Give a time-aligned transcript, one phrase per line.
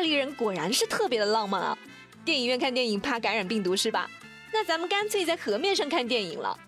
[0.00, 1.78] 巴黎人果然是特别的浪漫啊！
[2.24, 4.10] 电影院看电影怕感染病毒是吧？
[4.50, 6.58] 那咱们干脆在河面上看电影了。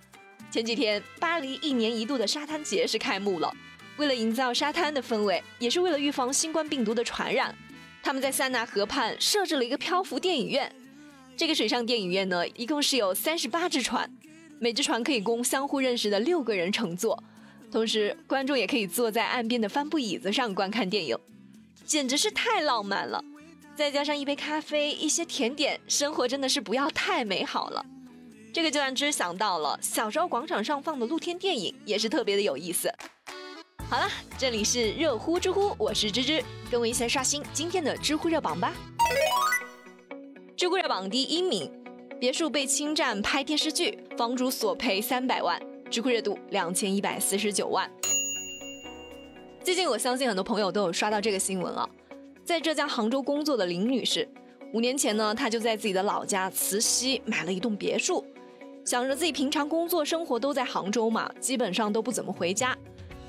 [0.51, 3.51] 前几天，巴黎一年一度的沙滩节是开幕了。
[3.97, 7.57] 为了营造沙滩的氛围，也是为了预防新冠病毒的传染，
[8.03, 10.71] 他们在塞纳河畔设置了一个漂浮电影院。
[11.35, 14.15] 这个水上电影院呢，一共是有三十八只船，
[14.59, 17.25] 每只船可以供相互认识的六个人乘坐，
[17.71, 21.17] 同时观众也可以坐在岸边的帆布椅子上观看电影，
[21.85, 23.23] 简直是太浪漫了。
[23.75, 27.85] 再加上一杯咖啡、一些甜点，生活真的是不要太美好了。
[28.53, 32.93] 这个就让芝想到了小时候广场上放的露天电影，也是特别的有意思。
[33.89, 34.09] 好了，
[34.39, 38.73] 这里是热乎知乎，我是芝芝，跟我一起来刷新今天的知乎热榜吧。
[40.55, 41.73] 知乎热榜第一名，
[42.21, 45.61] 别墅被侵占拍电视剧，房主索赔三百万，
[45.91, 47.91] 知乎热度两千一百四十九万。
[49.65, 51.89] 最近我相信很多朋友都有刷到这个新闻啊，
[52.45, 54.29] 在浙江杭州工作的林女士，
[54.73, 58.25] 五年前呢，她就在自己的老家慈溪买了一栋别墅。
[58.85, 62.77] 想着自己平常工作生活都在杭州嘛，基本上都不怎么回家，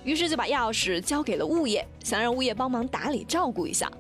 [0.04, 3.92] 于是就把钥匙交给了物业，想让物业帮忙打理照顾一下。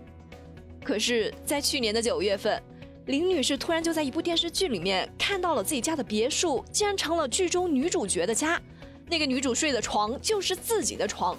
[0.83, 2.59] 可是，在去年的九月份，
[3.05, 8.59] 林女士突然就在一部电视剧里面看到了自己家的别墅竟然成了剧中女主角的家，
[9.07, 11.37] 那个女主睡的床就是自己的床。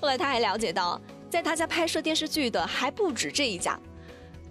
[0.00, 3.78] 后来他还了解到，在他家拍摄电视剧的还不止这一家。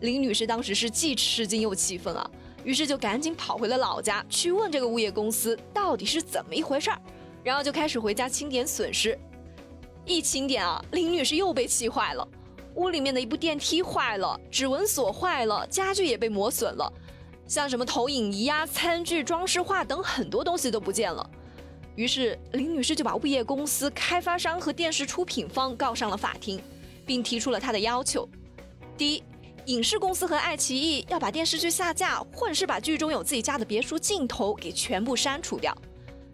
[0.01, 2.29] 林女士当时是既吃惊又气愤啊。
[2.65, 7.01] 于是就赶紧跑回了老家，去问这个物业公司到底是怎么一回事儿，
[7.41, 9.17] 然后就开始回家清点损失。
[10.05, 12.27] 一清点啊，林女士又被气坏了，
[12.75, 16.91] 屋里面的一部电梯坏了，指纹锁坏了，家具也被磨损了，
[17.47, 21.27] 像什么投影仪呀、餐具、装饰画等很多东西都不见了。
[21.99, 26.57] 于是林女士就把物业公司、开发商和电视出品方告上了法庭，
[27.05, 28.25] 并提出了她的要求：
[28.97, 29.23] 第一。
[29.65, 35.77] 影视公司和爱奇艺要把电视剧下架，或者是把剧中有自己家的别墅镜头给全部删除掉。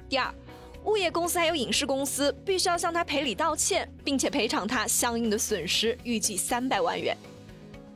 [0.07, 0.31] 第二，
[0.83, 7.17] 物业公司还有影视公司必须要向他赔礼道歉，并且赔偿他相应的损失，预计三百万元。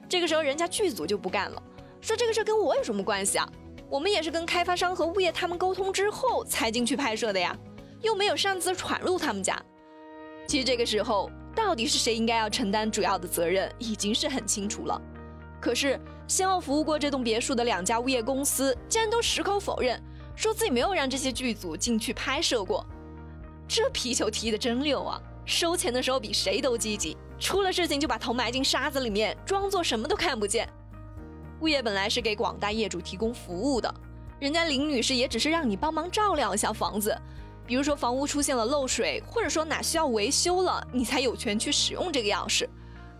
[0.09, 1.61] 这个时候，人家剧组就不干了，
[2.01, 3.47] 说这个事跟我有什么关系啊？
[3.89, 7.57] 我们也是跟开发商和物业他们沟通之后才进去拍摄的呀，
[8.01, 9.61] 又没有擅自闯入他们家。
[10.47, 14.99] 其实这个时候，到底是谁应该要承担主要的责任，已经是很清楚了。
[15.59, 20.01] 可是，先后服务过这栋别墅的两家物业公司，竟然都矢口否认，
[20.35, 22.85] 说自己没有让这些剧组进去拍摄过。
[23.67, 25.21] 这皮球踢得真溜啊！
[25.45, 30.67] 收钱的时候比谁都积极，出了事情就把头埋进沙子里面，装作什么都看不见。
[31.59, 33.93] 物业本来是给广大业主提供服务的，
[34.39, 37.15] 人家林女士也只是让你帮忙照料一下房子，
[37.69, 42.67] 比如说房屋出现了漏水，或者说哪需要维修了，你才有权去使用这个钥匙。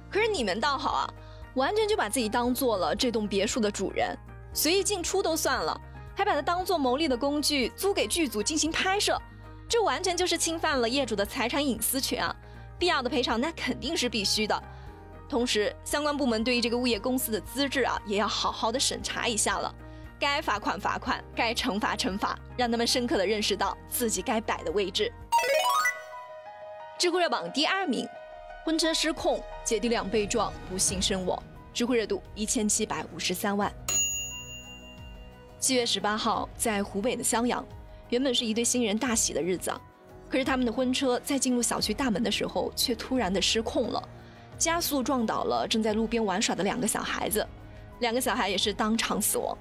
[0.10, 1.14] 可是你们倒好啊！
[1.54, 4.18] 完全就把自己当做了这栋别墅的主人，
[4.52, 5.80] 随意进出都算了，
[6.16, 9.22] 还把它当做牟利的工具租给剧组进行拍摄，
[9.68, 12.36] 这完全就是侵犯了业主的财产隐私权啊！
[12.80, 14.64] 必要的赔偿那肯定是必须的。
[15.30, 19.72] 同时，相关部门对于这个物业公司的资质啊，也要好好的审查一下了，
[20.20, 25.10] 该罚款罚款，该惩罚惩罚，让他们深刻的认识到自己该摆的位置。
[26.98, 28.06] 知乎热榜第二名。
[28.66, 31.42] 婚车失控，姐弟俩被撞，不幸身亡。
[31.74, 33.74] 知乎热度一千七百五十三万。
[35.58, 37.66] 七月十八号，在湖北的襄阳，
[38.10, 39.80] 原本是一对新人大喜的日子啊，
[40.30, 44.10] 可是他们的婚车在进入小区大门的时候，却突然的失控了，
[44.58, 47.48] 加速撞倒了正在路边玩耍的两个小孩子，
[48.02, 49.58] 两个小孩也是当场死亡。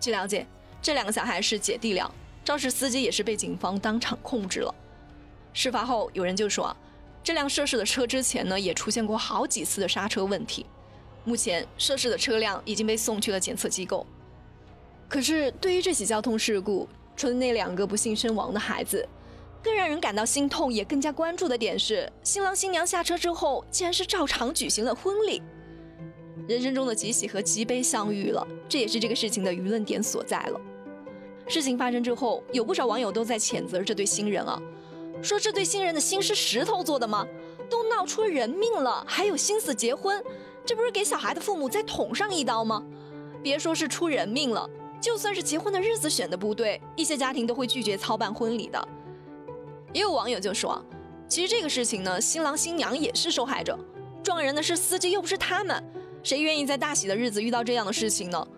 [0.00, 0.46] 据了解，
[0.80, 2.10] 这两个小孩是姐弟俩，
[2.44, 4.74] 肇事司机也是被警方当场控制了。
[5.52, 6.74] 事发后，有人就说。
[7.24, 10.64] 这辆涉事的车之前呢，也出现过好几次的刹车问题。
[11.24, 14.06] 目前涉事的车辆已经被送去了检测机构。
[15.08, 19.04] 可是，对于这起交通事故，除了那两个不幸身亡的孩子，
[19.60, 25.42] 更让人感到心痛，也更加关注的点是，新郎新娘下车之后，竟然是照常举行了婚礼。
[26.46, 30.60] 人生中的极喜和极悲相遇了，这也是这个事情的舆论点所在了。
[31.48, 34.60] 事情发生之后，有不少网友都在谴责这对新人啊。
[35.22, 37.26] 说这对新人的心是石头做的吗？
[37.68, 40.22] 都闹出人命了，还有心思结婚？
[40.64, 42.82] 这不是给小孩的父母再捅上一刀吗？
[43.42, 44.68] 别说是出人命了，
[45.00, 48.88] 就算是结婚的日子选的不对，一些家庭都会拒绝操办婚礼的。
[49.92, 50.84] 也有网友就说，
[51.28, 53.78] 其实这个事情呢，新郎新娘也是受害者，
[54.22, 55.82] 撞人的是司机，又不是他们，
[56.26, 58.48] 谁愿意在大喜的日子遇到这样的事情呢？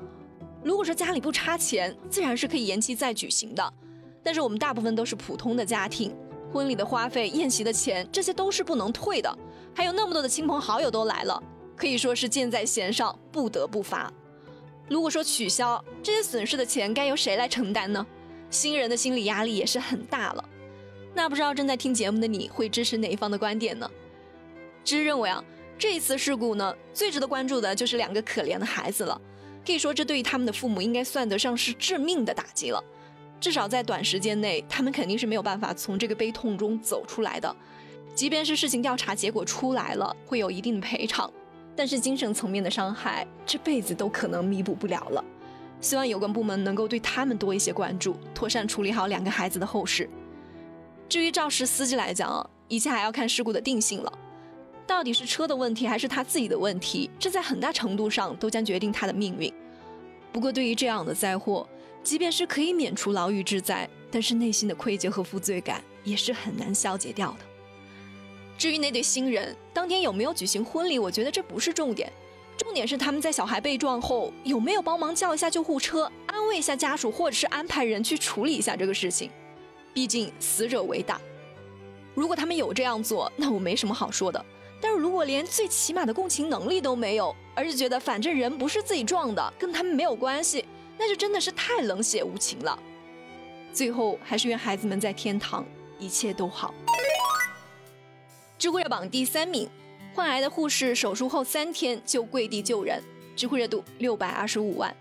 [0.65, 3.75] 如果说家里不差钱，自然是可以延期再举行的，
[4.23, 6.17] 但是我们大部分都是普通的家庭。
[6.51, 9.39] 婚礼的花费、宴席的钱，这些都是不能退的。
[9.75, 11.43] 还有那么多的亲朋好友都来了，
[11.77, 14.11] 可以说是箭在弦上，不得不发。
[14.89, 18.07] 如果说取消这些损失的钱，该由谁来承担呢？
[18.49, 20.49] 新人的心理压力也是很大了。
[21.13, 23.91] 那不知道正在听节目的你会支持哪一方的观点呢？
[24.83, 25.45] 芝认为啊，
[25.79, 29.19] 这一次事故呢，最值得关注的就是两个可怜的孩子了。
[29.65, 32.83] 可以说，这对于他们的父母应该算得上是致命的打击了。
[33.39, 37.55] 至少在短时间内，他们肯定是没有办法从这个悲痛中走出来的。
[38.13, 41.31] 即便是事情调查结果出来了，会有一定的赔偿，
[41.77, 45.25] 但是精神层面的伤害，这辈子都可能弥补不了了。
[45.81, 50.11] 希望有关部门能够对他们多一些关注，妥善处理好两个孩子的后事。
[51.09, 54.13] 至于肇事司机来讲，一切还要看事故的定性了。
[54.89, 59.53] 到底是车的问题，还是他自己的问题，这在很大程度上都将决定他的命运。
[60.33, 61.69] 不过，对于这样的灾祸，
[62.03, 67.39] 即便是可以免除牢狱之灾，但是内心的愧疚和负罪感也是很难消解掉的。
[68.57, 72.11] 至于那对新人当天有没有举行婚礼，我觉得这不是重点，
[72.57, 79.31] 重点是他们在小孩被撞后有没有帮忙叫一下救护车，安慰一下家属，或者是安排人去处理一下这个事情。
[79.93, 81.21] 毕竟死者为大，
[82.15, 84.43] 如果他们有这样做，那我没什么好说的。
[84.81, 90.65] 但是如果连最起码的共情能力都没有，而是觉得反正人不是自己撞的，跟他们没有关系，
[90.97, 92.79] 那就真的是太冷血无情了。
[93.73, 95.67] 最后还是愿孩子们在天堂
[95.99, 96.73] 一切都好。
[98.57, 99.69] 知乎热榜第三名，
[100.15, 103.03] 患癌的护士手术后三天就跪地救人，
[103.37, 104.95] 知乎热度六百二十五万。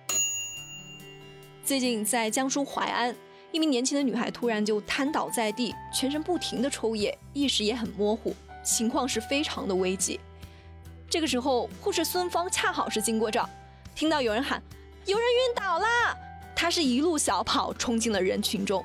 [1.63, 3.15] 最近在江苏淮安，
[3.51, 8.35] 一名年轻的女孩突然就瘫倒在地，全身不停的抽噎，意识也很模糊。
[8.67, 10.19] 情况是非常的危急，
[11.09, 13.49] 这个时候护士孙芳恰好是经过这儿，
[13.95, 14.61] 听到有人喊
[15.07, 16.15] “有人晕倒啦”，
[16.53, 18.83] 她是一路小跑冲进了人群中。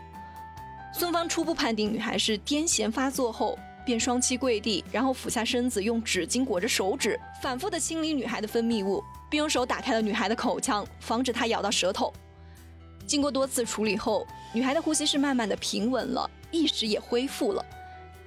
[0.95, 12.13] 孙芳初步判定女孩是癫痫发作后，便双膝跪地，然后俯下身子，用纸巾裹着手指，反复的清理女孩的分泌物，并用手打开了女孩的口腔，防止她咬到舌头。
[13.05, 17.65] 经过多次处理后，女孩的呼吸是慢慢的平稳了，意识也恢复了。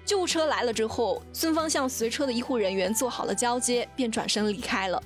[0.05, 5.01] 救护车来了之后，孙芳向随车的医护人员做好了交接，便转身离开了。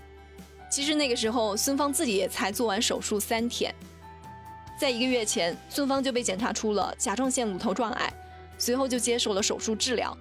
[0.69, 3.73] 其实那个时候，孙芳自己也才做完手术三天。
[4.77, 8.13] 在一个月前，孙芳就被检查出了甲状腺乳头状癌，
[8.57, 10.15] 随后就接受了手术治疗。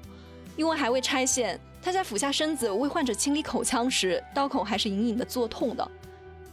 [0.56, 5.88] 因为还未拆线，她在俯下身子为患者清理口腔时，刀口还是隐隐的作痛的。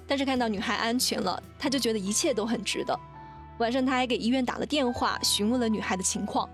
[0.08, 3.00] 但是看到女孩安全了，她就觉得一切都很值得。
[3.60, 6.48] 晚上，她还给医院打了电话，询问了女孩的情况。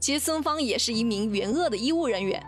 [0.00, 2.44] 其实孙芳也是一名援鄂的医务人员，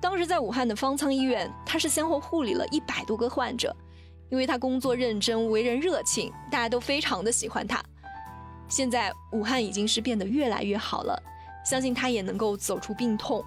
[0.00, 3.74] 当时在武汉的方舱医院，他是先后护理了一百多个患者，
[4.30, 7.82] 因为他工作认真，为人热情，大家都非常的喜欢他。
[8.68, 11.20] 现在武汉已经是变得越来越好了，
[11.66, 13.44] 相信他也能够走出病痛。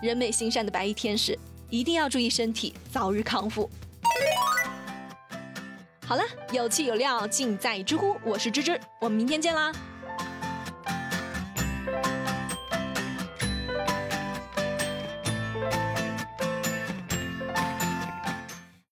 [0.00, 1.38] 人美心善的白衣天使，
[1.70, 3.68] 一定要注意身体，早日康复。
[6.06, 9.72] 好了，有气有料尽在知乎，我是芝芝，我们明天见啦。